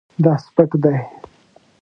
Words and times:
دا 0.23 0.33
سپک 0.45 0.71
دی 0.83 0.97